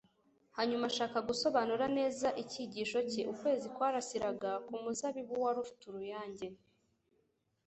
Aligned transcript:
Hanyuma 0.57 0.83
ashaka 0.91 1.17
gusobanura 1.29 1.85
neza 1.97 2.27
icyigisho 2.43 2.99
cye. 3.11 3.21
Ukwezi 3.33 3.67
kwarasiraga 3.75 4.51
ku 4.65 4.73
muzabibu 4.83 5.33
wari 5.43 5.57
ufite 5.65 5.81
uruyange. 5.87 6.47